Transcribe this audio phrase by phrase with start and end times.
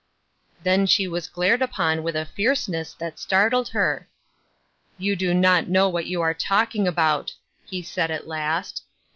[0.63, 4.09] "Then she was glared upon with a fierceness that startled her."
[5.05, 7.35] You do not know what you are talking about,"
[7.67, 8.83] he said at last.